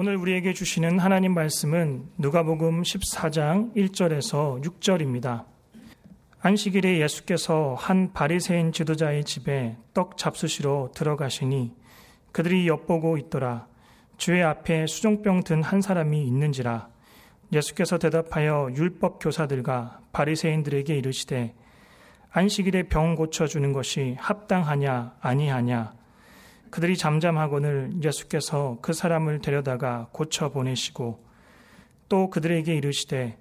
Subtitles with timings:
[0.00, 5.44] 오늘 우리에게 주시는 하나님 말씀은 누가복음 14장 1절에서 6절입니다.
[6.40, 11.74] 안식일에 예수께서 한 바리새인 지도자의 집에 떡 잡수시러 들어가시니
[12.30, 13.66] 그들이 엿보고 있더라.
[14.18, 16.88] 주의 앞에 수종병 든 한 사람이 있는지라.
[17.52, 21.56] 예수께서 대답하여 율법 교사들과 바리새인들에게 이르시되
[22.30, 25.92] 안식일에 병 고쳐 주는 것이 합당하냐 아니하냐
[26.70, 31.24] 그들이 잠잠하거늘 예수께서 그 사람을 데려다가 고쳐 보내시고
[32.08, 33.38] 또 그들에게 이르시되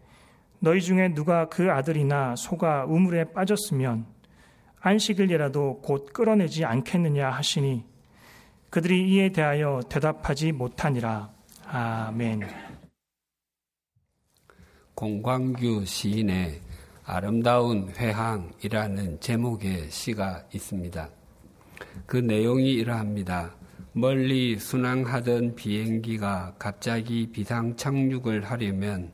[0.59, 4.05] 너희 중에 누가 그 아들이나 소가 우물에 빠졌으면
[4.80, 7.85] 안식일이라도 곧 끌어내지 않겠느냐 하시니
[8.70, 11.32] 그들이 이에 대하여 대답하지 못하니라.
[11.68, 12.41] 아멘.
[14.94, 16.62] 공광규 시인의
[17.05, 21.16] 아름다운 회항이라는 제목의 시가 있습니다.
[22.05, 23.55] 그 내용이 이러합니다.
[23.94, 29.12] 멀리 순항하던 비행기가 갑자기 비상 착륙을 하려면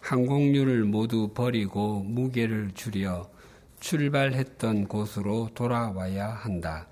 [0.00, 3.28] 항공률을 모두 버리고 무게를 줄여
[3.80, 6.86] 출발했던 곳으로 돌아와야 한다.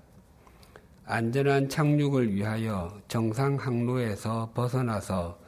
[1.05, 5.39] 안전한 착륙을 위하여 정상 항로에서 벗어나서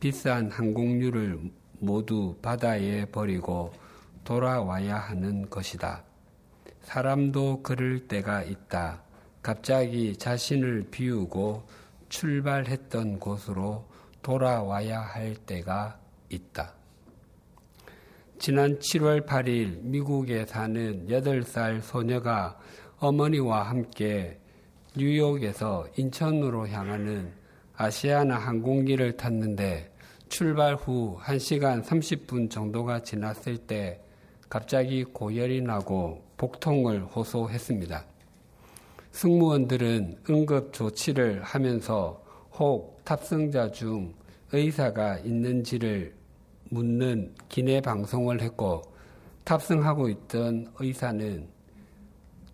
[0.00, 1.40] 비싼 항공률을
[1.80, 3.72] 모두 바다에 버리고
[4.24, 6.02] 돌아와야 하는 것이다.
[6.82, 9.02] 사람도 그럴 때가 있다.
[9.42, 11.62] 갑자기 자신을 비우고
[12.08, 13.86] 출발했던 곳으로
[14.22, 16.74] 돌아와야 할 때가 있다.
[18.38, 22.58] 지난 7월 8일 미국에 사는 8살 소녀가
[22.98, 24.38] 어머니와 함께
[24.96, 27.32] 뉴욕에서 인천으로 향하는
[27.76, 29.92] 아시아나 항공기를 탔는데
[30.28, 34.00] 출발 후 1시간 30분 정도가 지났을 때
[34.48, 38.04] 갑자기 고열이 나고 복통을 호소했습니다.
[39.12, 44.14] 승무원들은 응급 조치를 하면서 혹 탑승자 중
[44.52, 46.14] 의사가 있는지를
[46.70, 48.82] 묻는 기내 방송을 했고
[49.44, 51.48] 탑승하고 있던 의사는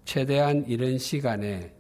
[0.05, 1.73] 최대한 이른 시간에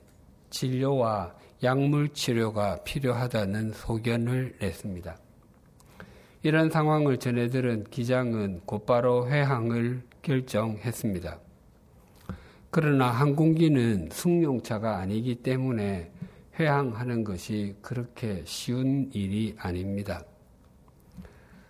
[0.50, 5.16] 진료와 약물 치료가 필요하다는 소견을 냈습니다.
[6.42, 11.38] 이런 상황을 전해들은 기장은 곧바로 회항을 결정했습니다.
[12.76, 16.10] 그러나 항공기는 승용차가 아니기 때문에
[16.58, 20.24] 회항하는 것이 그렇게 쉬운 일이 아닙니다.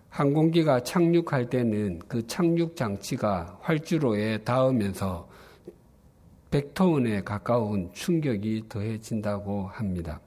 [0.08, 5.28] 항공기가 착륙할 때는 그 착륙 장치가 활주로에 닿으면서
[6.50, 10.22] 100톤에 가까운 충격이 더해진다고 합니다.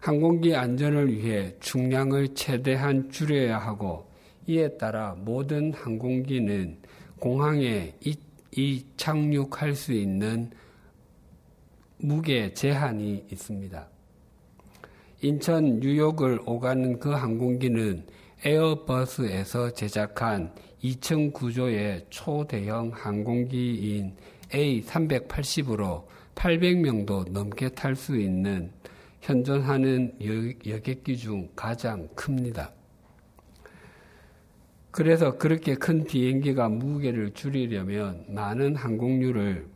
[0.00, 4.10] 항공기 안전을 위해 중량을 최대한 줄여야 하고
[4.48, 6.78] 이에 따라 모든 항공기는
[7.20, 7.94] 공항에
[8.56, 10.50] 이 착륙할 수 있는
[11.98, 13.88] 무게 제한이 있습니다.
[15.22, 18.06] 인천 뉴욕을 오가는 그 항공기는
[18.44, 24.14] 에어버스에서 제작한 2층 구조의 초대형 항공기인
[24.50, 26.04] A380으로
[26.34, 28.70] 800명도 넘게 탈 수 있는
[29.22, 30.18] 현존하는
[30.66, 32.70] 여객기 중 가장 큽니다.
[34.94, 39.66] 그래서 그렇게 큰 비행기가 무게를 줄이려면 많은 항공률을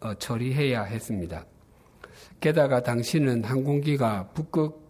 [0.00, 1.46] 어, 처리해야 했습니다.
[2.40, 4.84] 게다가 당시는 항공기가 북극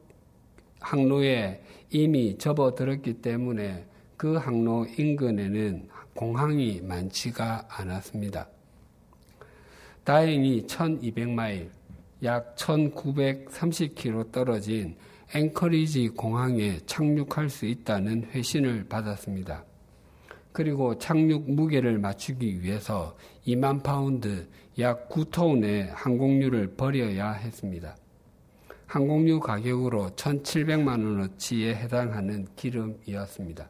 [0.80, 3.84] 항로에 이미 접어들었기 때문에
[4.16, 8.48] 그 항로 인근에는 공항이 많지가 않았습니다.
[10.02, 11.68] 다행히 1200마일,
[12.22, 14.96] 약 1930km 떨어진
[15.34, 19.64] 앵커리지 공항에 착륙할 수 있다는 회신을 받았습니다.
[20.52, 23.16] 그리고 착륙 무게를 맞추기 위해서
[23.46, 24.48] 2만 파운드,
[24.78, 27.96] 약 9톤의 항공유를 버려야 했습니다.
[28.86, 33.68] 항공유 가격으로 1,700만 원어치에 해당하는 기름이었습니다.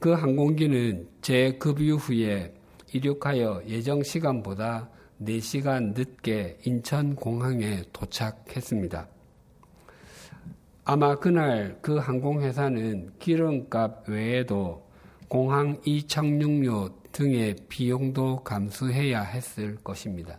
[0.00, 2.54] 그 항공기는 재급유 후에
[2.92, 4.88] 이륙하여 예정 시간보다
[5.20, 9.08] 4시간 늦게 인천 공항에 도착했습니다.
[10.84, 14.84] 아마 그날 그 항공회사는 기름값 외에도
[15.28, 20.38] 공항 이착륙료 등의 비용도 감수해야 했을 것입니다.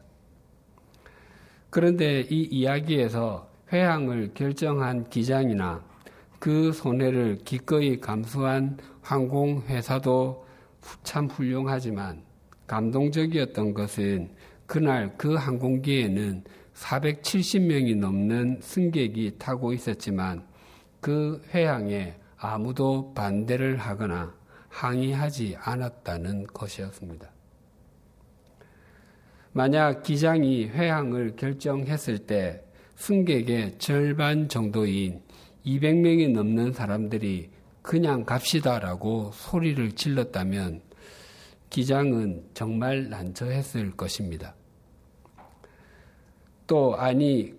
[1.69, 5.81] 그런데 이 이야기에서 회항을 결정한 기장이나
[6.39, 10.45] 그 손해를 기꺼이 감수한 항공회사도
[11.03, 12.21] 참 훌륭하지만
[12.67, 14.31] 감동적이었던 것은
[14.65, 16.43] 그날 그 항공기에는
[16.75, 20.45] 470명이 넘는 승객이 타고 있었지만
[20.99, 24.33] 그 회항에 아무도 반대를 하거나
[24.69, 27.31] 항의하지 않았다는 것이었습니다.
[29.51, 32.63] 만약 기장이 회항을 결정했을 때
[32.95, 35.21] 승객의 절반 정도인
[35.65, 40.81] 200명이 넘는 사람들이 그냥 갑시다라고 소리를 질렀다면
[41.69, 44.55] 기장은 정말 난처했을 것입니다.
[46.73, 47.53] 또 아니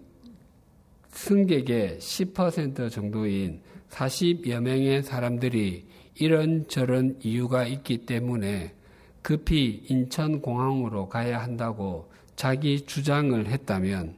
[1.11, 8.75] 승객의 10% 정도인 40여 명의 사람들이 이런 저런 이유가 있기 때문에
[9.23, 14.17] 급히 인천공항으로 가야 한다고 자기 주장을 했다면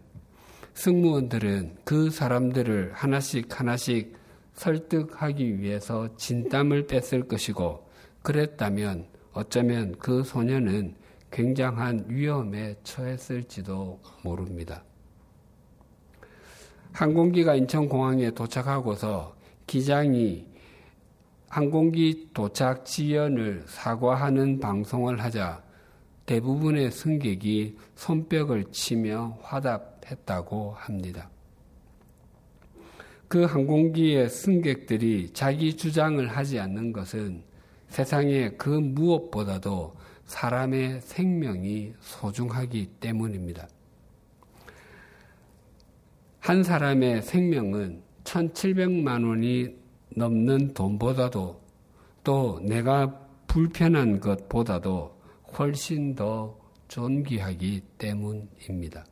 [0.73, 4.17] 승무원들은 그 사람들을 하나씩 하나씩
[4.55, 7.87] 설득하기 위해서 진땀을 뺐을 것이고
[8.23, 9.05] 그랬다면
[9.35, 10.95] 어쩌면 그 소녀는
[11.37, 14.83] 굉장한 위험에 처했을지도 모릅니다.
[16.93, 19.37] 항공기가 인천공항에 도착하고서
[19.67, 20.47] 기장이
[21.51, 25.63] 항공기 도착 지연을 사과하는 방송을 하자
[26.25, 31.29] 대부분의 승객이 손뼉을 치며 화답했다고 합니다.
[33.29, 37.43] 그 항공기의 승객들이 자기 주장을 하지 않는 것은
[37.91, 43.69] 세상에 그 무엇보다도 사람의 생명이 소중하기 때문입니다.
[46.41, 49.77] 한 사람의 생명은 1,700만 원이
[50.17, 51.61] 넘는 돈보다도
[52.23, 55.17] 또 내가 불편한 것보다도
[55.59, 56.59] 훨씬 더
[56.89, 59.05] 존귀하기 때문입니다.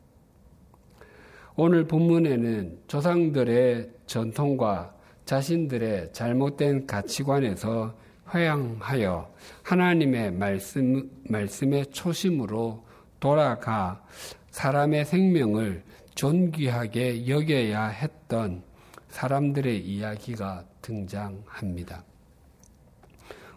[1.55, 4.93] 오늘 본문에는 조상들의 전통과
[5.25, 7.95] 자신들의 잘못된 가치관에서
[8.33, 9.31] 회양하여
[9.63, 12.83] 하나님의 말씀, 말씀의 초심으로
[13.19, 14.03] 돌아가
[14.49, 15.83] 사람의 생명을
[16.15, 18.63] 존귀하게 여겨야 했던
[19.09, 22.03] 사람들의 이야기가 등장합니다.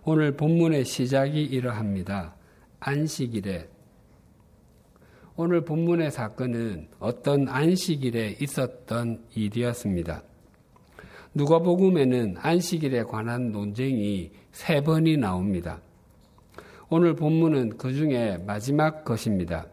[0.04, 2.34] 오늘 본문의 시작이 이러합니다.
[2.80, 3.68] 안식일에
[5.36, 10.22] 오늘 본문의 사건은 어떤 안식일에 있었던 일이었습니다.
[11.34, 15.80] 누가복음에는 안식일에 관한 논쟁이 세 번이 나옵니다.
[16.90, 19.66] 오늘 본문은 그 중에 마지막 것입니다.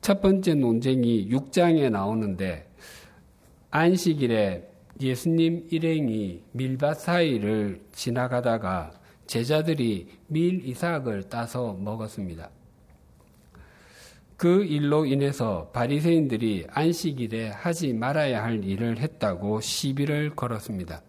[0.00, 2.68] 첫 번째 논쟁이 6장에 나오는데
[3.70, 8.92] 안식일에 예수님 일행이 밀밭 사이를 지나가다가
[9.26, 12.50] 제자들이 밀 이삭을 따서 먹었습니다.
[14.36, 21.02] 그 일로 인해서 바리새인들이 안식일에 하지 말아야 할 일을 했다고 시비를 걸었습니다.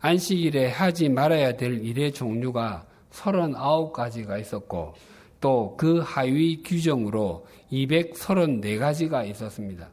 [0.00, 4.94] 안식일에 하지 말아야 될 일의 종류가 39가지가 있었고
[5.40, 9.88] 또 그 하위 규정으로 234가지가 있었습니다.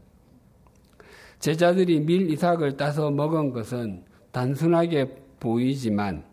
[1.39, 6.25] 제자들이 밀 이삭을 따서 먹은 것은 단순하게 보이지만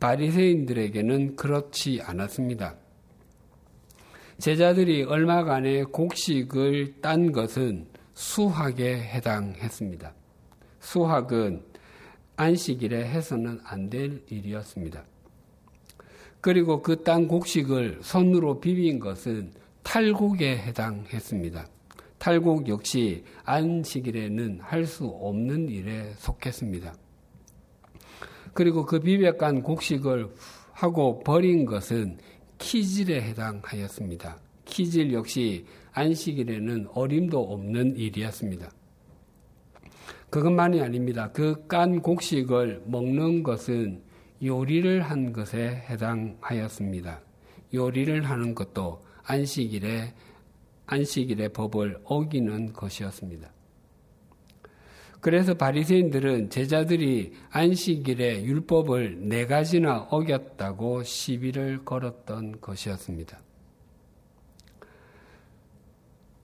[0.00, 2.76] 바리새인들에게는 그렇지 않았습니다.
[4.38, 10.12] 제자들이 얼마간의 곡식을 딴 것은 수학에 해당했습니다.
[10.80, 11.62] 수학은
[12.38, 15.04] 안식일에 해서는 안 될 일이었습니다.
[16.40, 19.52] 그리고 그딴 곡식을 손으로 비빈 것은
[19.82, 21.66] 탈곡에 해당했습니다.
[22.18, 26.94] 탈곡 역시 안식일에는 할 수 없는 일에 속했습니다.
[28.54, 30.28] 그리고 그 비벼간 곡식을
[30.72, 32.18] 하고 버린 것은
[32.58, 34.38] 키질에 해당하였습니다.
[34.64, 38.70] 키질 역시 안식일에는 어림도 없는 일이었습니다.
[40.30, 41.30] 그것만이 아닙니다.
[41.32, 44.02] 그 깐 곡식을 먹는 것은
[44.42, 47.20] 요리를 한 것에 해당하였습니다.
[47.74, 50.14] 요리를 하는 것도 안식일에
[50.86, 53.50] 안식일의 법을 어기는 것이었습니다.
[55.20, 63.38] 그래서 바리새인들은 제자들이 안식일의 율법을 네 가지나 어겼다고 시비를 걸었던 것이었습니다.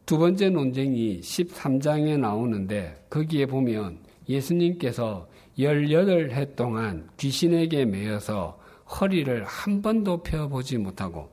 [0.07, 5.27] 두 번째 논쟁이 13장에 나오는데 거기에 보면 예수님께서
[5.59, 8.61] 18해 동안 귀신에게 매여서
[9.01, 11.31] 허리를 한 번도 펴보지 못하고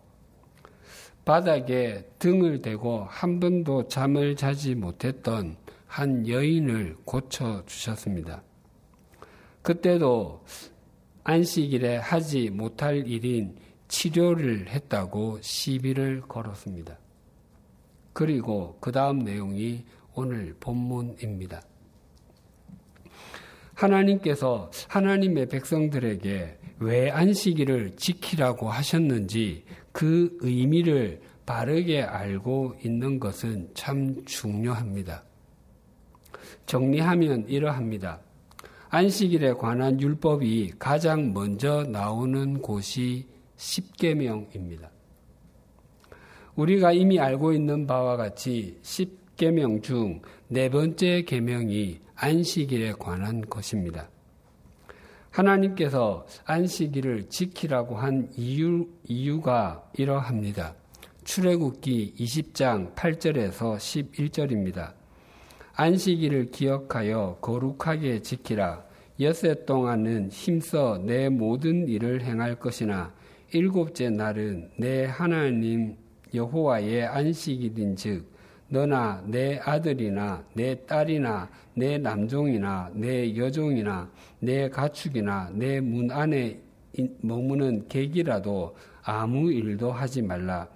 [1.26, 8.42] 바닥에 등을 대고 한 번도 잠을 자지 못했던 한 여인을 고쳐 주셨습니다.
[9.62, 10.46] 그때도
[11.26, 13.56] 안식일에 하지 못할 일인
[13.90, 16.98] 치료를 했다고 시비를 걸었습니다.
[18.14, 21.62] 그리고 그 다음 내용이 오늘 본문입니다.
[23.74, 35.24] 하나님께서 하나님의 백성들에게 왜 안식일을 지키라고 하셨는지 그 의미를 바르게 알고 있는 것은 참 중요합니다.
[36.66, 38.20] 정리하면 이러합니다.
[38.90, 44.90] 안식일에 관한 율법이 가장 먼저 나오는 곳이 십계명입니다.
[46.56, 50.22] 우리가 이미 알고 있는 바와 같이 십계명 중
[50.54, 54.10] 네 번째 계명이 안식일에 관한 것입니다.
[55.30, 60.76] 하나님께서 안식일을 지키라고 한 이유, 이유가 이러합니다.
[61.24, 64.92] 출애굽기 20장 8절에서 11절입니다.
[65.76, 68.84] 안식일을 기억하여 거룩하게 지키라.
[69.22, 73.14] 엿새 동안은 힘써 내 모든 일을 행할 것이나
[73.54, 75.96] 일곱째 날은 내 하나님
[76.34, 78.32] 여호와의 안식일인즉
[78.70, 84.10] 너나 내 아들이나 내 딸이나 내 남종이나 내 여종이나
[84.40, 86.60] 내 가축이나 내 문 안에
[87.22, 90.68] 머무는 객이라도 아무 일도 하지 말라.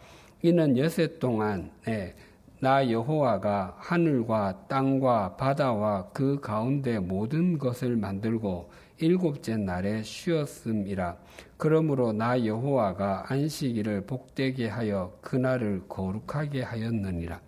[0.42, 2.16] 이는 여세 동안에
[2.60, 11.18] 나 여호와가 하늘과 땅과 바다와 그 가운데 모든 것을 만들고 일곱째 날에 쉬었음이라.
[11.58, 17.42] 그러므로 나 여호와가 안식일을 복되게 하여 그날을 거룩하게 하였느니라.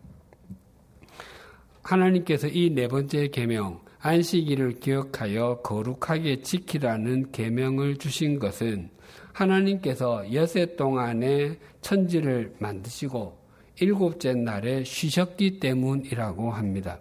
[1.83, 8.89] 하나님께서 이 네 번째 계명 안식일을 기억하여 거룩하게 지키라는 계명을 주신 것은
[9.33, 13.37] 하나님께서 여세 동안에 천지를 만드시고
[13.79, 16.99] 일곱째 날에 쉬셨기 때문이라고 합니다.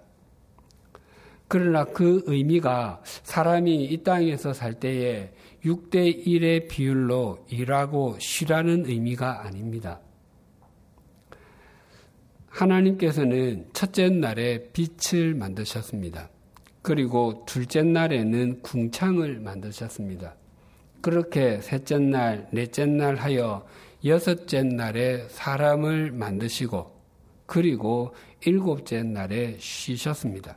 [1.48, 5.32] 그러나 그 의미가 사람이 이 땅에서 살 때에
[5.64, 10.00] 6대 1의 비율로 일하고 쉬라는 의미가 아닙니다.
[12.48, 16.30] 하나님께서는 첫째 날에 빛을 만드셨습니다.
[16.82, 20.36] 그리고 둘째 날에는 궁창을 만드셨습니다.
[21.00, 23.66] 그렇게 셋째 날, 넷째 날 하여
[24.04, 26.96] 여섯째 날에 사람을 만드시고
[27.46, 30.56] 그리고 일곱째 날에 쉬셨습니다.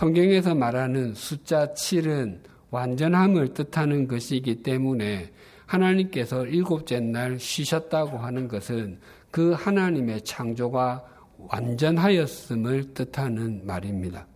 [0.00, 2.38] 성경에서 말하는 숫자 7은
[2.70, 5.30] 완전함을 뜻하는 것이기 때문에
[5.66, 8.98] 하나님께서 일곱째 날 쉬셨다고 하는 것은
[9.30, 11.04] 그 하나님의 창조가
[11.36, 14.26] 완전하였음을 뜻하는 말입니다.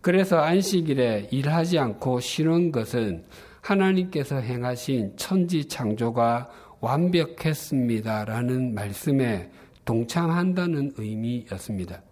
[0.00, 3.22] 그래서 안식일에 일하지 않고 쉬는 것은
[3.60, 9.52] 하나님께서 행하신 천지 창조가 완벽했습니다라는 말씀에
[9.84, 12.02] 동참한다는 의미였습니다.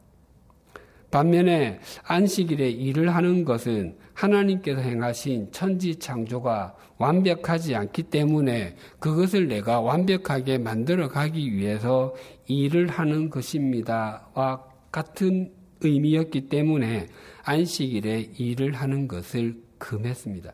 [1.10, 10.58] 반면에 안식일에 일을 하는 것은 하나님께서 행하신 천지 창조가 완벽하지 않기 때문에 그것을 내가 완벽하게
[10.58, 12.14] 만들어 가기 위해서
[12.46, 17.08] 일을 하는 것입니다와 같은 의미였기 때문에
[17.42, 20.52] 안식일에 일을 하는 것을 금했습니다.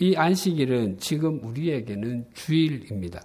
[0.00, 3.22] 이 안식일은 지금 우리에게는 주일입니다.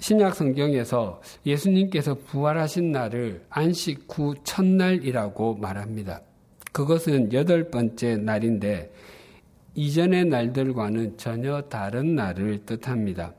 [0.00, 6.22] 신약 성경에서 예수님께서 부활하신 날을 안식 후 첫날이라고 말합니다.
[6.72, 8.92] 그것은 여덟 번째 날인데
[9.74, 13.34] 이전의 날들과는 전혀 다른 날을 뜻합니다.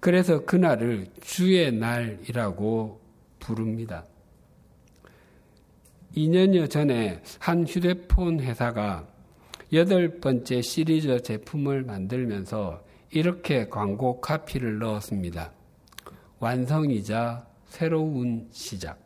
[0.00, 3.00] 그래서 그날을 주의 날이라고
[3.40, 4.04] 부릅니다.
[6.16, 9.08] 2년여 전에 한 휴대폰 회사가
[9.72, 15.52] 여덟 번째 시리즈 제품을 만들면서 이렇게 광고 카피를 넣었습니다.
[16.40, 18.98] 완성이자 새로운 시작.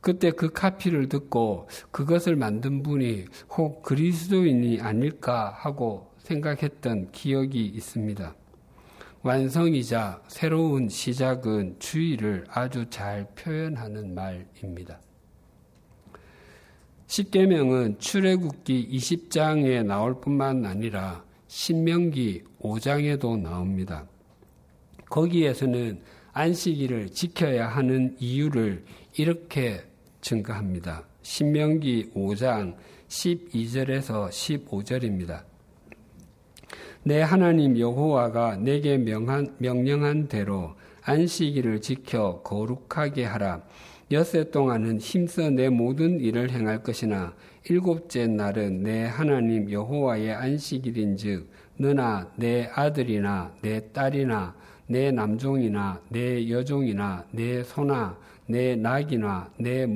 [0.00, 8.36] 그때 그 카피를 듣고 그것을 만든 분이 혹 그리스도인이 아닐까 하고 생각했던 기억이 있습니다.
[9.22, 15.00] 완성이자 새로운 시작은 주의를 아주 잘 표현하는 말입니다.
[17.08, 24.06] 십계명은 출애굽기 20장에 나올 뿐만 아니라 신명기 5장에도 나옵니다.
[25.08, 26.00] 거기에서는
[26.32, 28.84] 안식일을 지켜야 하는 이유를
[29.16, 29.82] 이렇게
[30.20, 31.08] 증거합니다.
[31.22, 32.76] 신명기 5장
[33.08, 35.42] 12절에서 15절입니다.
[37.02, 43.64] 내 하나님 여호와가 내게 명한, 명령한 대로 안식일을 지켜 거룩하게 하라.
[44.12, 47.34] 엿새 동안은 힘써 내 모든 일을 행할 것이나
[47.68, 54.54] 일곱째 날은 내 하나님 여호와의 안식일인즉 너나 내 아들이나 내 딸이나
[54.86, 59.86] 내 남종이나 내 여종이나 내 소나 내 낙이나 내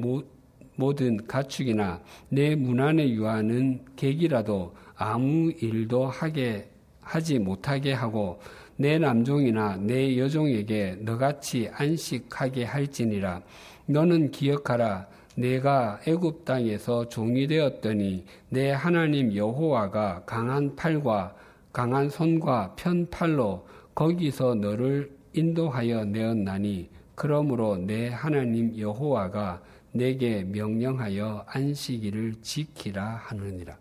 [0.76, 6.68] 모든 가축이나 내 문안에 유하는 객이라도 아무 일도 하게
[7.00, 8.40] 하지 못하게 하고
[8.76, 13.42] 내 남종이나 내 여종에게 너같이 안식하게 할지니라.
[13.86, 21.34] 너는 기억하라 내가 애굽 땅에서 종이 되었더니 내 하나님 여호와가 강한 팔과
[21.72, 29.62] 강한 손과 편 팔로 거기서 너를 인도하여 내었나니 그러므로 내 하나님 여호와가
[29.92, 33.76] 내게 명령하여 안식일을 지키라 하느니라.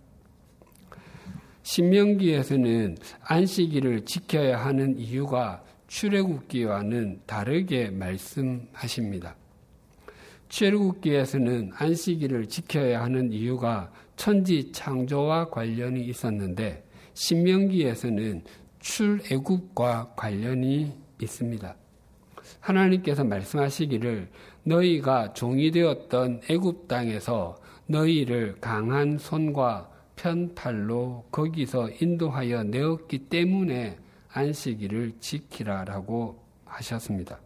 [1.64, 9.36] 신명기에서는 안식일을 지켜야 하는 이유가 출애굽기와는 다르게 말씀하십니다.
[10.54, 16.84] 출애굽기에서는 안식일을 지켜야 하는 이유가 천지 창조와 관련이 있었는데
[17.16, 18.44] 신명기에서는
[18.80, 21.76] 출애굽과 관련이 있습니다.
[22.60, 24.30] 하나님께서 말씀하시기를
[24.62, 27.58] 너희가 종이 되었던 애굽 땅에서
[27.88, 33.98] 너희를 강한 손과 편팔로 거기서 인도하여 내었기 때문에
[34.32, 37.40] 안식일을 지키라라고 하셨습니다.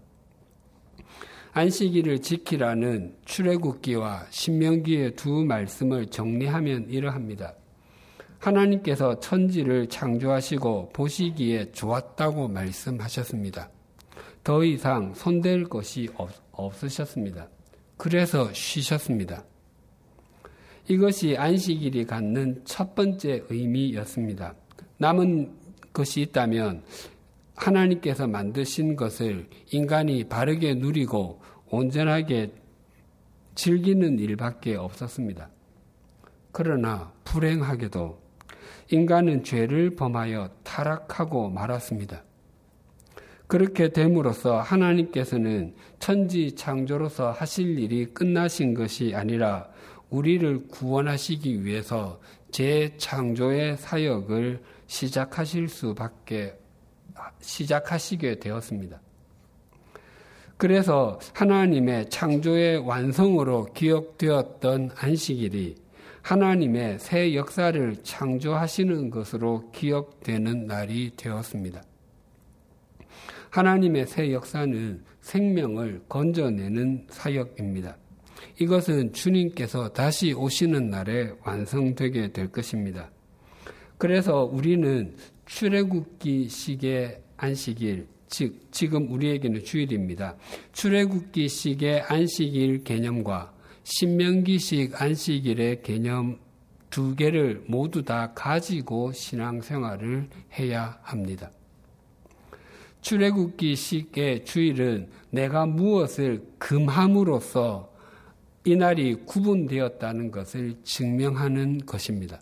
[1.57, 7.55] 안식일을 지키라는 출애굽기와 신명기의 두 말씀을 정리하면 이러합니다.
[8.37, 13.71] 하나님께서 천지를 창조하시고 보시기에 좋았다고 말씀하셨습니다.
[14.43, 17.47] 더 이상 손댈 것이 없, 없으셨습니다.
[17.97, 19.43] 그래서 쉬셨습니다.
[20.87, 24.53] 이것이 안식일이 갖는 첫 번째 의미였습니다.
[24.99, 25.55] 남은
[25.91, 26.83] 것이 있다면
[27.57, 32.53] 하나님께서 만드신 것을 인간이 바르게 누리고 온전하게
[33.55, 35.49] 즐기는 일밖에 없었습니다.
[36.51, 38.19] 그러나 불행하게도
[38.91, 42.23] 인간은 죄를 범하여 타락하고 말았습니다.
[43.47, 49.69] 그렇게 됨으로써 하나님께서는 천지 창조로서 하실 일이 끝나신 것이 아니라
[50.09, 52.19] 우리를 구원하시기 위해서
[52.51, 56.57] 재창조의 사역을 시작하실 수밖에
[57.41, 59.01] 시작하시게 되었습니다.
[60.57, 65.75] 그래서 하나님의 창조의 완성으로 기억되었던 안식일이
[66.23, 71.83] 하나님의 새 역사를 창조하시는 것으로 기억되는 날이 되었습니다.
[73.51, 77.97] 하나님의 새 역사는 생명을 건져내는 사역입니다.
[78.59, 83.09] 이것은 주님께서 다시 오시는 날에 완성되게 될 것입니다.
[83.97, 90.35] 그래서 우리는 출애굽기식의 안식일, 즉 지금 우리에게는 주일입니다.
[90.73, 93.53] 출애굽기식의 안식일 개념과
[93.83, 96.39] 신명기식 안식일의 개념
[96.89, 101.51] 두 개를 모두 다 가지고 신앙생활을 해야 합니다.
[103.01, 107.93] 출애굽기식의 주일은 내가 무엇을 금함으로써
[108.65, 112.41] 이날이 구분되었다는 것을 증명하는 것입니다.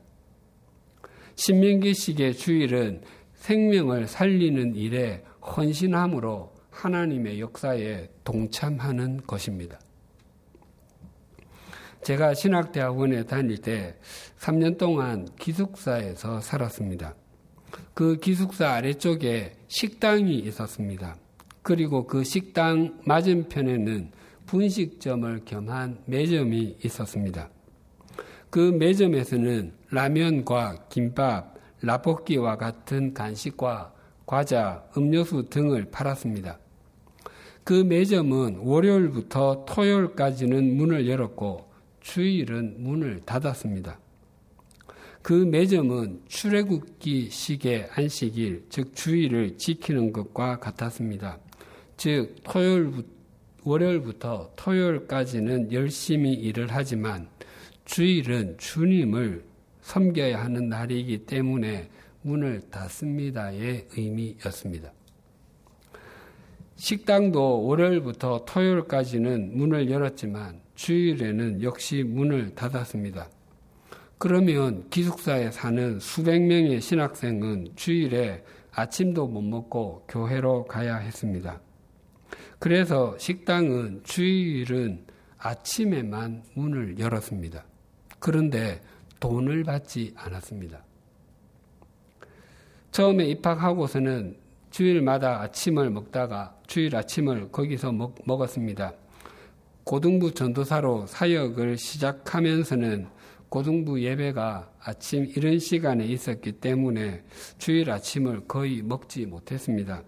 [1.35, 3.01] 신명기식의 주일은
[3.35, 9.79] 생명을 살리는 일에 헌신함으로 하나님의 역사에 동참하는 것입니다.
[12.03, 13.95] 제가 신학대학원에 다닐 때
[14.39, 17.15] 3년 동안 기숙사에서 살았습니다.
[17.93, 21.15] 그 기숙사 아래쪽에 식당이 있었습니다.
[21.63, 24.11] 그리고 그 식당 맞은편에는
[24.45, 27.49] 분식점을 겸한 매점이 있었습니다.
[28.51, 33.94] 그 매점에서는 라면과 김밥, 라볶이와 같은 간식과
[34.25, 36.59] 과자, 음료수 등을 팔았습니다.
[37.63, 41.69] 그 매점은 월요일부터 토요일까지는 문을 열었고
[42.01, 43.99] 주일은 문을 닫았습니다.
[45.21, 51.39] 그 매점은 출애굽기 식의 안식일, 즉 주일을 지키는 것과 같았습니다.
[51.97, 53.15] 즉 토요일부터
[53.63, 57.27] 월요일부터 토요일까지는 열심히 일을 하지만
[57.85, 59.43] 주일은 주님을
[59.81, 61.89] 섬겨야 하는 날이기 때문에
[62.25, 64.91] 문을 닫습니다의 의미였습니다.
[66.75, 73.29] 식당도 월요일부터 토요일까지는 문을 열었지만 주일에는 역시 문을 닫았습니다.
[74.17, 81.61] 그러면 기숙사에 사는 수백 명의 신학생은 주일에 아침도 못 먹고 교회로 가야 했습니다.
[82.59, 85.05] 그래서 식당은 주일은
[85.37, 87.63] 아침에만 문을 열었습니다.
[88.19, 88.81] 그런데
[89.19, 90.84] 돈을 받지 않았습니다.
[92.95, 94.37] 처음에 입학하고서는
[94.71, 98.93] 주일마다 아침을 먹다가 주일 아침을 거기서 먹, 먹었습니다.
[99.83, 103.07] 고등부 전도사로 사역을 시작하면서는
[103.49, 107.21] 고등부 예배가 아침 이런 시간에 있었기 때문에
[107.57, 110.01] 주일 아침을 거의 먹지 못했습니다.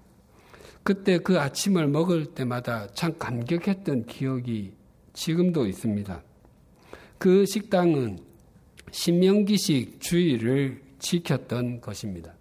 [0.83, 4.71] 그때 그 아침을 먹을 때마다 참 감격했던 기억이
[5.11, 6.23] 지금도 있습니다.
[7.17, 8.19] 그 식당은
[8.91, 12.36] 신명기식 주의를 지켰던 것입니다.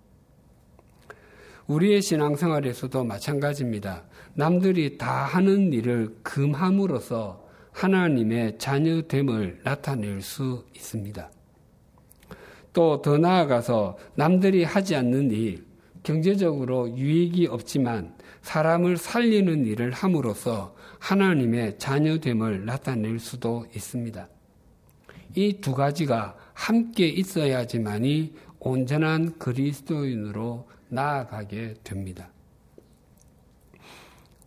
[1.66, 4.04] 우리의 신앙생활에서도 마찬가지입니다.
[4.34, 11.30] 남들이 다 하는 일을 금함으로써 하나님의 자녀됨을 나타낼 수 있습니다.
[12.72, 15.64] 또 더 나아가서 남들이 하지 않는 일,
[16.02, 24.28] 경제적으로 유익이 없지만 사람을 살리는 일을 함으로써 하나님의 자녀됨을 나타낼 수도 있습니다.
[25.34, 32.30] 이 두 가지가 함께 있어야지만이 온전한 그리스도인으로 나아가게 됩니다.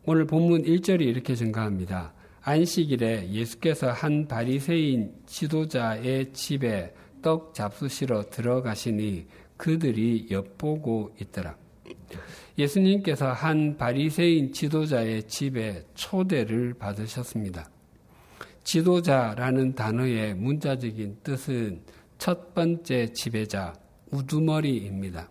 [0.05, 2.13] 오늘 본문 1절이 이렇게 증가합니다.
[2.41, 11.57] 안식일에 예수께서 한 바리새인 지도자의 집에 떡 잡수시러 들어가시니 그들이 엿보고 있더라.
[12.57, 17.69] 예수님께서 한 바리새인 지도자의 집에 초대를 받으셨습니다.
[18.63, 21.81] 지도자라는 단어의 문자적인 뜻은
[22.17, 23.73] 첫 번째 지배자,
[24.11, 25.29] 우두머리입니다.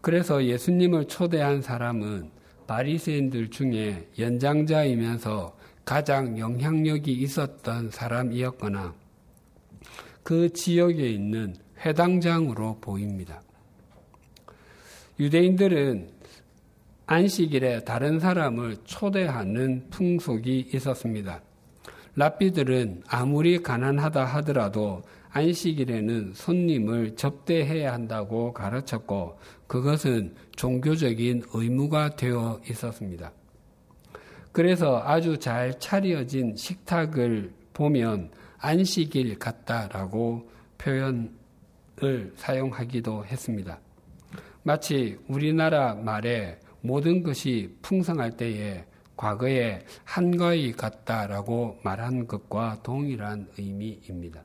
[0.00, 2.30] 그래서 예수님을 초대한 사람은
[2.66, 8.94] 바리새인들 중에 연장자이면서 가장 영향력이 있었던 사람이었거나
[10.22, 11.54] 그 지역에 있는
[11.84, 13.40] 회당장으로 보입니다.
[15.20, 16.10] 유대인들은
[17.06, 21.40] 안식일에 다른 사람을 초대하는 풍속이 있었습니다.
[22.16, 33.32] 랍비들은 아무리 가난하다 하더라도 안식일에는 손님을 접대해야 한다고 가르쳤고 그것은 종교적인 의무가 되어 있었습니다.
[34.50, 40.48] 그래서 아주 잘 차려진 식탁을 보면 안식일 같다라고
[40.78, 43.78] 표현을 사용하기도 했습니다.
[44.62, 54.44] 마치 우리나라 말에 모든 것이 풍성할 때에 과거에 한가위 같다라고 말한 것과 동일한 의미입니다.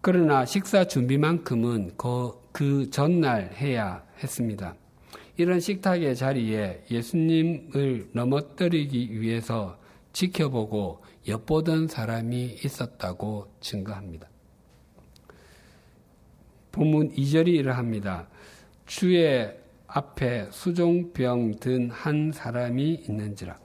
[0.00, 4.74] 그러나 식사 준비만큼은 그, 그 전날 해야 했습니다.
[5.36, 9.78] 이런 식탁의 자리에 예수님을 넘어뜨리기 위해서
[10.12, 14.28] 지켜보고 엿보던 사람이 있었다고 증거합니다.
[16.72, 18.28] 본문 2절이 이러합니다.
[18.86, 19.61] 주의
[19.94, 23.58] 앞에 수종병 든 한 사람이 있는지라.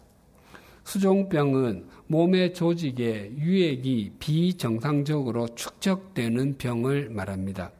[0.83, 7.71] 수종병은 몸의 조직에 유액이 비정상적으로 축적되는 병을 말합니다.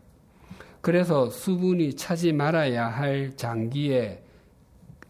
[0.80, 4.24] 그래서 수분이 차지 말아야 할 장기에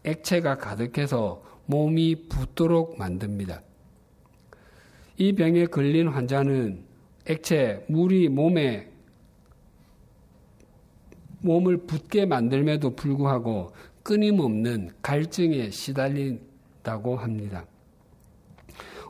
[0.04, 3.62] 액체가 가득해서 몸이 붓도록 만듭니다.
[5.16, 6.84] 이 병에 걸린 환자는
[7.26, 8.90] 액체, 물이 몸에
[11.40, 13.72] 몸을 붓게 만들매도 불구하고
[14.02, 17.66] 끊임없는 갈증에 시달린다고 합니다.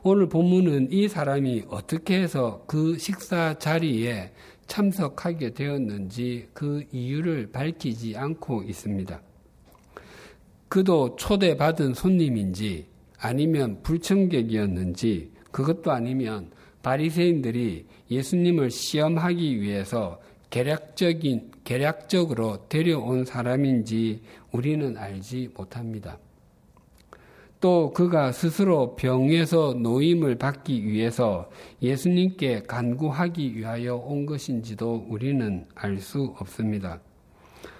[0.03, 4.31] 오늘 본문은 이 사람이 어떻게 해서 그 식사 자리에
[4.67, 9.21] 참석하게 되었는지 그 이유를 밝히지 않고 있습니다.
[10.69, 12.85] 그도 초대받은 손님인지
[13.17, 16.51] 아니면 불청객이었는지 그것도 아니면
[16.83, 26.17] 바리새인들이 예수님을 시험하기 위해서 계략적인 계략적으로 데려온 사람인지 우리는 알지 못합니다.
[27.59, 31.47] 또 그가 스스로 병에서 노임을 받기 위해서
[31.83, 37.01] 예수님께 간구하기 위하여 온 것인지도 우리는 알 수 없습니다.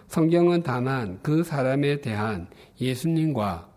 [0.08, 2.48] 성경은 다만 그 사람에 대한
[2.80, 3.70] 예수님과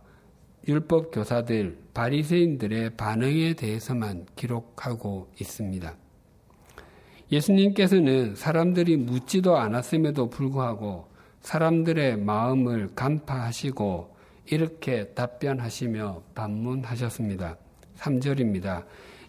[0.69, 6.02] 율법 교사들, 바리새인들의 반응에 대해서만 기록하고 있습니다.
[7.33, 11.09] 예수님께서는 사람들이 묻지도 않았음에도 불구하고
[11.41, 14.15] 사람들의 마음을 간파하시고
[14.51, 17.57] 이렇게 답변하시며 반문하셨습니다.
[17.97, 18.85] 3절입니다.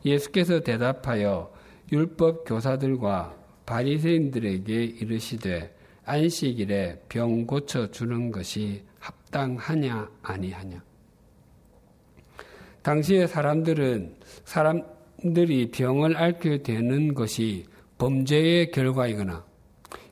[0.06, 1.54] 예수께서 대답하여
[1.92, 3.36] 율법 교사들과
[3.66, 5.74] 바리새인들에게 이르시되
[6.06, 10.84] 안식일에 병 고쳐 주는 것이 합당하냐 아니하냐.
[12.82, 17.66] 당시의 사람들은 사람들이 병을 앓게 되는 것이
[18.04, 19.46] 범죄의 결과이거나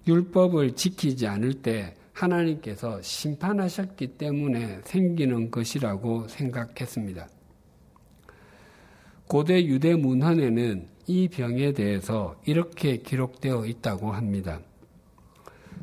[0.08, 7.28] 율법을 지키지 않을 때 하나님께서 심판하셨기 때문에 생기는 것이라고 생각했습니다.
[9.28, 14.62] 고대 유대 문헌에는 이 병에 대해서 이렇게 기록되어 있다고 합니다.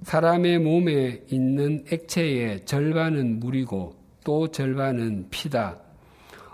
[0.04, 5.78] 사람의 몸에 있는 액체의 절반은 물이고 또 절반은 피다.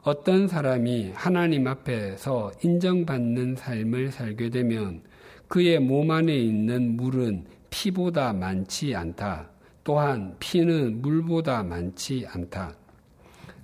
[0.02, 5.02] 어떤 사람이 하나님 앞에서 인정받는 삶을 살게 되면
[5.48, 9.50] 그의 몸 안에 있는 물은 피보다 많지 않다.
[9.83, 12.74] 또한 피는 물보다 많지 않다.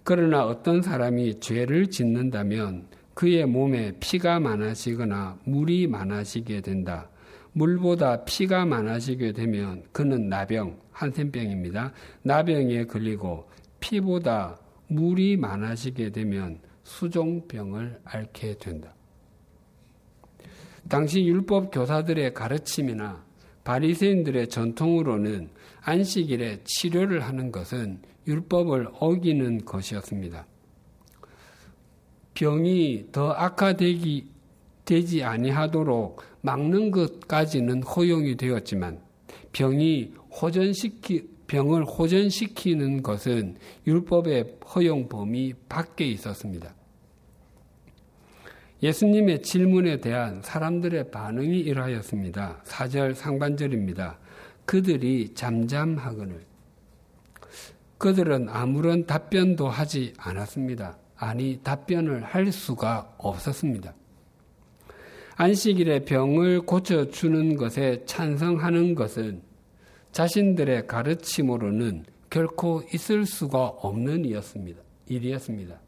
[0.04, 7.08] 그러나 어떤 사람이 죄를 짓는다면 그의 몸에 피가 많아지거나 물이 많아지게 된다.
[7.52, 11.92] 물보다 피가 많아지게 되면 그는 나병, 한센병입니다.
[12.22, 13.48] 나병에 걸리고
[13.80, 18.94] 피보다 물이 많아지게 되면 수종병을 앓게 된다.
[20.90, 23.24] 당시 율법 교사들의 가르침이나
[23.62, 25.50] 바리새인들의 전통으로는
[25.82, 30.46] 안식일에 치료를 하는 것은 율법을 어기는 것이었습니다.
[32.34, 34.30] 병이 더 악화되기
[34.84, 39.00] 되지 아니하도록 막는 것까지는 허용이 되었지만
[39.52, 46.74] 병이 호전시키 병을 호전시키는 것은 율법의 허용 범위 밖에 있었습니다.
[48.82, 52.62] 예수님의 질문에 대한 사람들의 반응이 이러하였습니다.
[52.64, 54.18] 4절 상반절입니다.
[54.64, 56.44] 그들이 잠잠하거늘.
[57.98, 60.96] 그들은 아무런 답변도 하지 않았습니다.
[61.16, 63.94] 아니, 답변을 할 수가 없었습니다.
[65.36, 69.42] 안식일에 병을 고쳐주는 것에 찬성하는 것은
[70.12, 74.24] 자신들의 가르침으로는 결코 있을 수가 없는
[75.06, 75.80] 일이었습니다.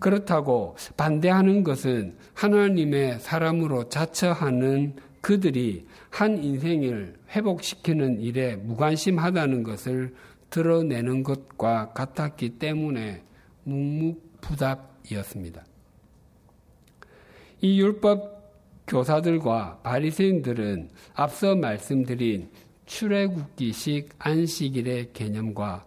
[0.00, 10.14] 그렇다고 반대하는 것은 하나님의 사람으로 자처하는 그들이 한 인생을 회복시키는 일에 무관심하다는 것을
[10.48, 13.22] 드러내는 것과 같았기 때문에
[13.64, 15.64] 묵묵부답이었습니다.
[17.60, 18.40] 이 율법
[18.86, 22.48] 교사들과 바리새인들은 앞서 말씀드린
[22.86, 25.86] 출애굽기식 안식일의 개념과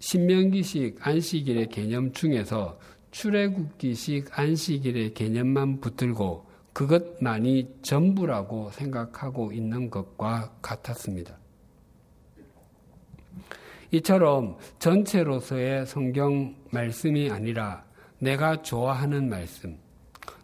[0.00, 2.78] 신명기식 안식일의 개념 중에서
[3.18, 11.36] 출애굽기식 안식일의 개념만 붙들고 그것만이 전부라고 생각하고 있는 것과 같았습니다.
[13.90, 17.84] 이처럼 전체로서의 성경 말씀이 아니라
[18.20, 19.76] 내가 좋아하는 말씀,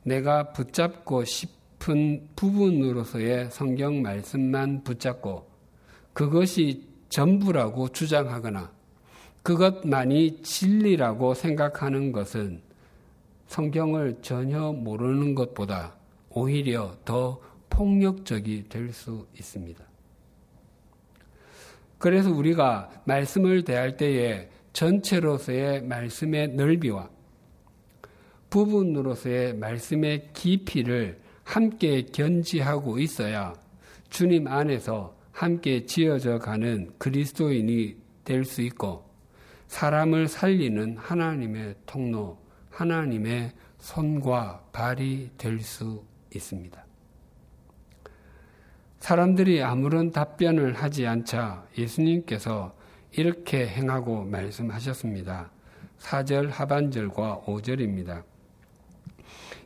[0.02, 5.48] 내가 붙잡고 싶은 부분으로서의 성경 말씀만 붙잡고
[6.12, 8.72] 그것이 전부라고 주장하거나
[9.44, 12.63] 그것만이 진리라고 생각하는 것은
[13.54, 15.94] 성경을 전혀 모르는 것보다
[16.28, 17.40] 오히려 더
[17.70, 19.84] 폭력적이 될 수 있습니다.
[21.98, 27.08] 그래서 우리가 말씀을 대할 때에 전체로서의 말씀의 넓이와
[28.50, 33.54] 부분으로서의 말씀의 깊이를 함께 견지하고 있어야
[34.10, 39.04] 주님 안에서 함께 지어져 가는 그리스도인이 될 수 있고
[39.68, 42.43] 사람을 살리는 하나님의 통로,
[42.74, 46.84] 하나님의 손과 발이 될 수 있습니다.
[48.98, 52.74] 사람들이 아무런 답변을 하지 않자 예수님께서
[53.12, 55.50] 이렇게 행하고 말씀하셨습니다.
[56.00, 58.24] 4절 하반절과 5절입니다.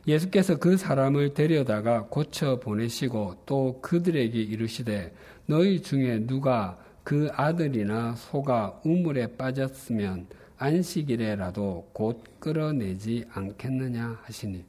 [0.07, 5.13] 예수께서 그 사람을 데려다가 고쳐 보내시고 또 그들에게 이르시되
[5.45, 10.27] 너희 중에 누가 그 아들이나 소가 우물에 빠졌으면
[10.59, 14.63] 안식일에라도 곧 끌어내지 않겠느냐 하시니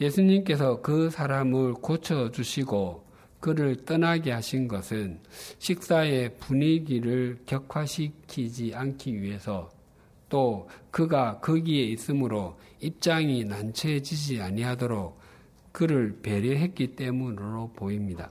[0.00, 3.04] 예수님께서 그 사람을 고쳐주시고
[3.40, 5.20] 그를 떠나게 하신 것은
[5.58, 9.70] 식사의 분위기를 격화시키지 않기 위해서
[10.28, 15.20] 또 그가 거기에 있으므로 입장이 난처해지지 아니하도록
[15.72, 18.30] 그를 배려했기 때문으로 보입니다.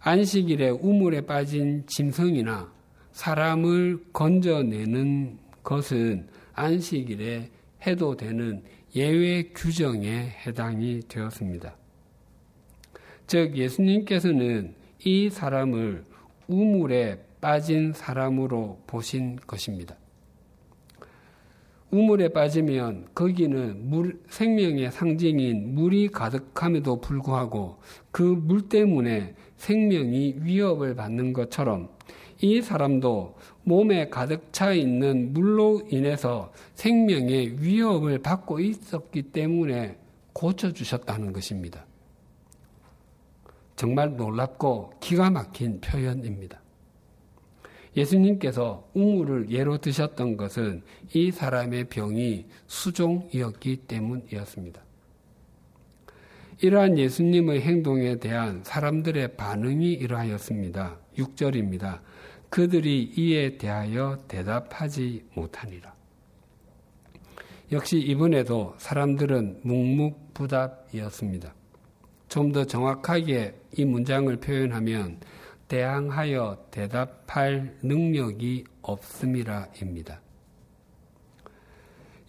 [0.00, 2.77] 안식일에 우물에 빠진 짐승이나
[3.18, 7.50] 사람을 건져내는 것은 안식일에
[7.84, 8.62] 해도 되는
[8.94, 11.74] 예외 규정에 해당이 되었습니다.
[13.26, 16.04] 즉, 예수님께서는 이 사람을
[16.46, 19.96] 우물에 빠진 사람으로 보신 것입니다.
[21.90, 27.78] 우물에 빠지면 거기는 물, 생명의 상징인 물이 가득함에도 불구하고
[28.12, 31.88] 그 물 때문에 생명이 위협을 받는 것처럼
[32.40, 39.98] 이 사람도 몸에 가득 차 있는 물로 인해서 생명의 위협을 받고 있었기 때문에
[40.32, 41.84] 고쳐주셨다는 것입니다.
[43.74, 46.60] 정말 놀랍고 기가 막힌 표현입니다.
[47.96, 50.82] 예수님께서 우물을 예로 드셨던 것은
[51.14, 54.87] 이 사람의 병이 수종이었기 때문이었습니다.
[56.60, 60.98] 이러한 예수님의 행동에 대한 사람들의 반응이 이러하였습니다.
[61.16, 62.00] 6절입니다.
[62.50, 65.94] 그들이 이에 대하여 대답하지 못하니라.
[67.70, 71.54] 역시 이번에도 사람들은 묵묵부답이었습니다.
[72.28, 75.20] 좀 더 정확하게 이 문장을 표현하면
[75.68, 80.20] 대항하여 대답할 능력이 없음이라입니다.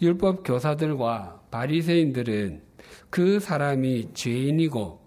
[0.01, 2.68] 율법 교사들과 바리새인들은
[3.10, 4.99] 그 사람이 죄인이고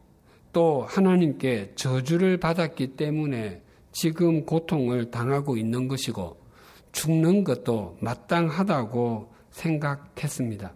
[0.52, 6.40] 또 하나님께 저주를 받았기 때문에 지금 고통을 당하고 있는 것이고
[6.92, 10.74] 죽는 것도 마땅하다고 생각했습니다.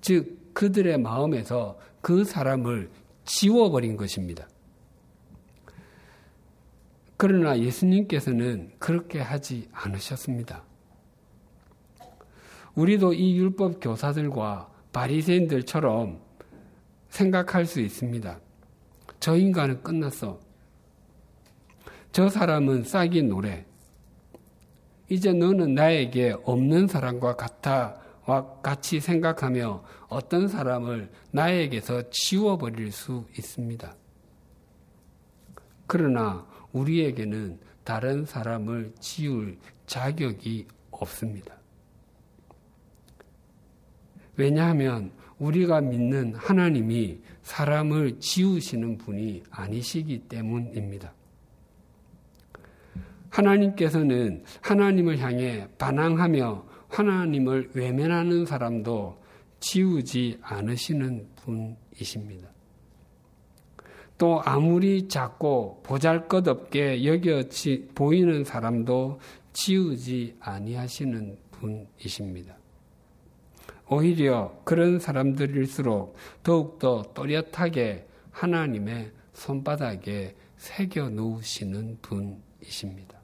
[0.00, 2.90] 즉, 그들의 마음에서 그 사람을
[3.24, 4.46] 지워버린 것입니다.
[7.16, 10.62] 그러나 예수님께서는 그렇게 하지 않으셨습니다.
[12.74, 16.20] 우리도 이 율법 교사들과 바리새인들처럼
[17.08, 18.40] 생각할 수 있습니다.
[19.20, 20.40] 저 인간은 끝났어.
[22.12, 23.66] 저 사람은 싹이 노래.
[25.10, 33.94] 이제 너는 나에게 없는 사람과 같아 와 같이 생각하며 어떤 사람을 나에게서 지워버릴 수 있습니다.
[35.86, 41.53] 그러나 우리에게는 다른 사람을 지울 자격이 없습니다.
[44.36, 51.12] 왜냐하면 우리가 믿는 하나님이 사람을 지우시는 분이 아니시기 때문입니다.
[53.30, 59.22] 하나님께서는 하나님을 향해 반항하며 하나님을 외면하는 사람도
[59.58, 62.48] 지우지 않으시는 분이십니다.
[64.16, 69.18] 또 아무리 작고 보잘 것 없게 여겨지 보이는 사람도
[69.52, 72.56] 지우지 아니하시는 분이십니다.
[73.88, 83.18] 오히려 그런 사람들일수록 더욱더 또렷하게 하나님의 손바닥에 새겨 놓으시는 분이십니다.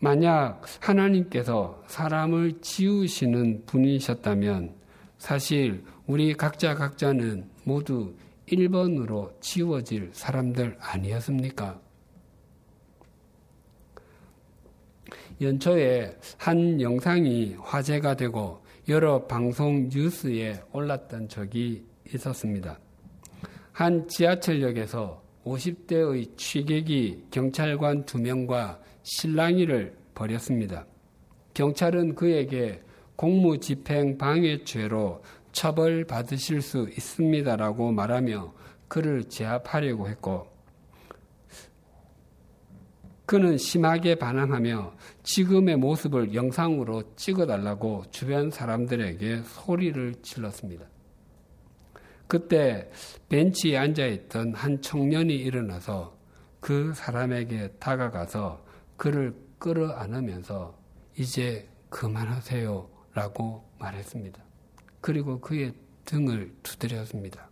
[0.00, 4.74] 만약 하나님께서 사람을 지우시는 분이셨다면
[5.16, 8.14] 사실 우리 각자 각자는 모두
[8.46, 11.80] 1번으로 지워질 사람들 아니었습니까?
[15.40, 22.78] 연초에 한 영상이 화제가 되고 여러 방송 뉴스에 올랐던 적이 있었습니다.
[23.72, 30.86] 한 지하철역에서 50대의 취객이 경찰관 두 명과 실랑이를 벌였습니다.
[31.54, 32.80] 경찰은 그에게
[33.16, 38.52] 공무집행 방해죄로 처벌받으실 수 있습니다라고 말하며
[38.88, 40.53] 그를 제압하려고 했고
[43.26, 50.86] 그는 심하게 반항하며 지금의 모습을 영상으로 찍어달라고 주변 사람들에게 소리를 질렀습니다.
[52.26, 52.90] 그때
[53.28, 56.16] 벤치에 앉아있던 한 청년이 일어나서
[56.60, 58.64] 그 사람에게 다가가서
[58.96, 60.78] 그를 끌어안으면서
[61.16, 64.42] 이제 그만하세요 라고 말했습니다.
[65.00, 65.72] 그리고 그의
[66.04, 67.48] 등을 두드렸습니다.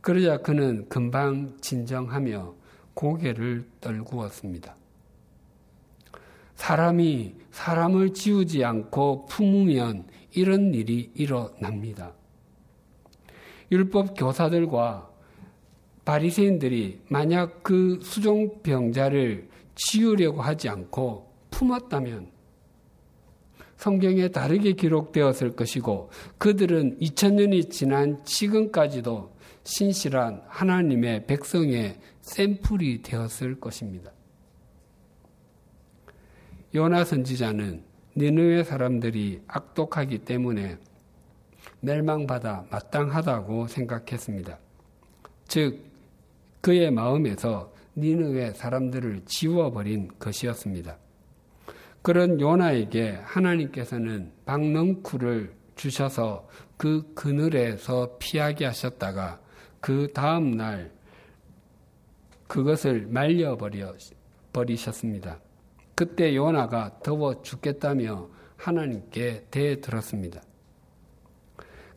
[0.00, 2.54] 그러자 그는 금방 진정하며
[2.94, 4.76] 고개를 떨구었습니다.
[6.56, 12.12] 사람이 사람을 지우지 않고 품으면 이런 일이 일어납니다.
[13.70, 15.10] 율법 교사들과
[16.04, 22.30] 바리새인들이 만약 그 수종병자를 지우려고 하지 않고 품었다면
[23.76, 34.10] 성경에 다르게 기록되었을 것이고 그들은 2000년이 지난 지금까지도 신실한 하나님의 백성의 샘플이 되었을 것입니다.
[36.74, 37.84] 요나 선지자는
[38.16, 40.78] 니느웨 사람들이 악독하기 때문에
[41.80, 44.58] 멸망받아 마땅하다고 생각했습니다.
[45.46, 45.84] 즉
[46.62, 50.96] 그의 마음에서 니느웨 사람들을 지워버린 것이었습니다.
[52.00, 59.40] 그런 요나에게 하나님께서는 박넝쿨을 주셔서 그 그늘에서 피하게 하셨다가
[59.80, 60.90] 그 다음 날
[62.54, 63.94] 그것을 말려버려
[64.52, 65.40] 버리셨습니다.
[65.96, 70.40] 그때 요나가 더워 죽겠다며 하나님께 대들었습니다.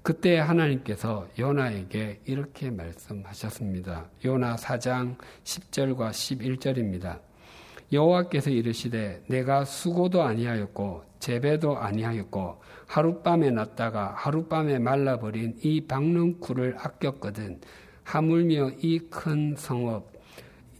[0.01, 4.09] 그때 하나님께서 요나에게 이렇게 말씀하셨습니다.
[4.25, 7.19] 요나 4장 10절과 11절입니다.
[7.93, 17.61] 여호와께서 이르시되 내가 수고도 아니하였고 재배도 아니하였고 하룻밤에 났다가 하룻밤에 말라버린 이 박릉쿨을 아꼈거든
[18.03, 20.16] 하물며 이 큰 성읍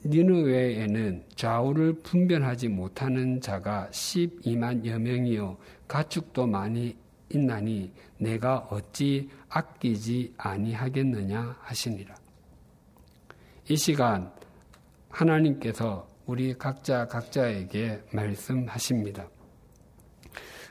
[0.10, 6.96] 니느웨에는 좌우를 분별하지 못하는 자가 12만 여 명이요 가축도 많이
[7.30, 12.16] 있나니 내가 어찌 아끼지 아니하겠느냐 하시니라.
[13.70, 14.32] 이 시간
[15.10, 19.28] 하나님께서 우리 각자 각자에게 말씀하십니다.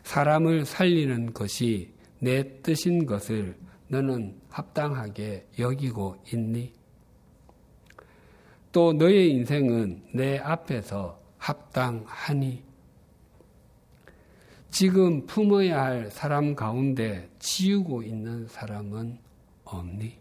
[0.02, 3.56] 사람을 살리는 것이 내 뜻인 것을
[3.88, 6.75] 너는 합당하게 여기고 있니?
[8.76, 12.62] 또 너의 인생은 내 앞에서 합당하니?
[14.68, 19.18] 지금 품어야 할 사람 가운데 지우고 있는 사람은
[19.64, 20.18] 없니?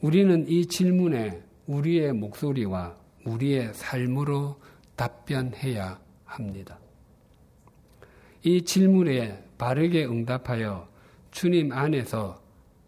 [0.00, 2.96] 우리는 이 질문에 우리의 목소리와
[3.26, 4.58] 우리의 삶으로
[4.96, 6.78] 답변해야 합니다.
[8.42, 10.88] 이 질문에 바르게 응답하여
[11.32, 12.42] 주님 안에서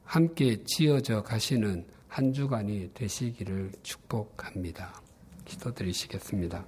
[0.05, 5.03] 함께 지어져 가시는 한 주간이 되시기를 축복합니다.
[5.47, 6.65] 기도드리시겠습니다.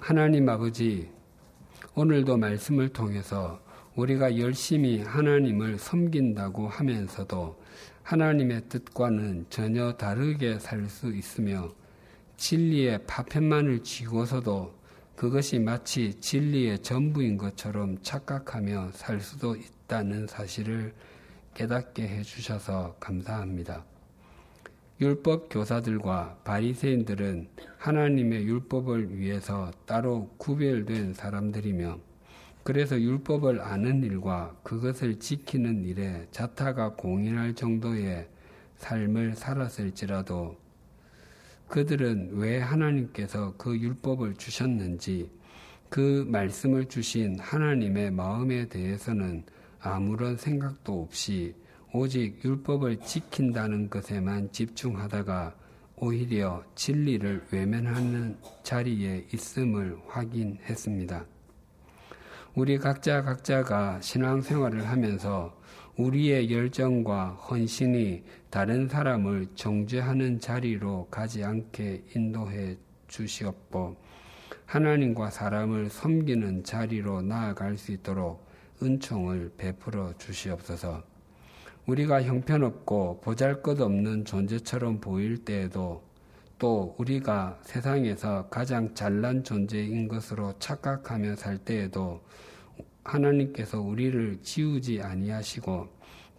[0.00, 1.08] 하나님 아버지,
[1.94, 3.62] 오늘도 말씀을 통해서
[3.94, 7.62] 우리가 열심히 하나님을 섬긴다고 하면서도
[8.02, 11.68] 하나님의 뜻과는 전혀 다르게 살 수 있으며
[12.36, 14.74] 진리의 파편만을 쥐고서도
[15.14, 19.54] 그것이 마치 진리의 전부인 것처럼 착각하며 살 수도
[19.84, 20.92] 있다는 사실을
[21.54, 23.84] 깨닫게 해주셔서 감사합니다.
[25.00, 31.98] 율법 교사들과 바리새인들은 하나님의 율법을 위해서 따로 구별된 사람들이며
[32.62, 38.28] 그래서 율법을 아는 일과 그것을 지키는 일에 자타가 공인할 정도의
[38.76, 40.56] 삶을 살았을지라도
[41.68, 45.30] 그들은 왜 하나님께서 그 율법을 주셨는지
[45.88, 49.44] 그 말씀을 주신 하나님의 마음에 대해서는
[49.84, 51.54] 아무런 생각도 없이
[51.92, 55.54] 오직 율법을 지킨다는 것에만 집중하다가
[55.96, 61.26] 오히려 진리를 외면하는 자리에 있음을 확인했습니다.
[62.54, 65.54] 우리 각자 각자가 신앙생활을 하면서
[65.96, 72.76] 우리의 열정과 헌신이 다른 사람을 정죄하는 자리로 가지 않게 인도해
[73.06, 73.96] 주시옵고
[74.64, 78.43] 하나님과 사람을 섬기는 자리로 나아갈 수 있도록
[78.84, 81.02] 은총을 베풀어 주시옵소서.
[81.86, 86.02] 우리가 형편없고 보잘 것 없는 존재처럼 보일 때에도
[86.58, 92.22] 또 우리가 세상에서 가장 잘난 존재인 것으로 착각하며 살 때에도
[93.02, 95.88] 하나님께서 우리를 지우지 아니하시고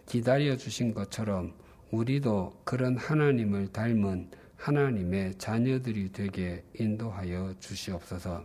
[0.06, 1.52] 기다려 주신 것처럼
[1.90, 8.44] 우리도 그런 하나님을 닮은 하나님의 자녀들이 되게 인도하여 주시옵소서.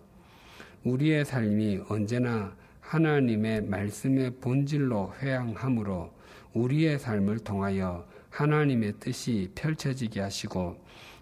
[0.83, 2.55] 우리의 삶이 언제나
[2.91, 6.11] 하나님의 말씀의 본질로 회양함으로
[6.53, 10.75] 우리의 삶을 통하여 하나님의 뜻이 펼쳐지게 하시고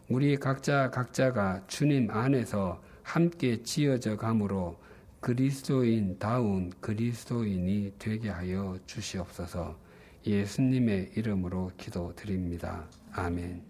[0.08, 4.80] 우리 각자 각자가 주님 안에서 함께 지어져 가므로
[5.20, 9.78] 그리스도인다운 그리스도인이 되게 하여 주시옵소서
[10.26, 12.86] 예수님의 이름으로 기도드립니다.
[13.14, 13.69] 아멘.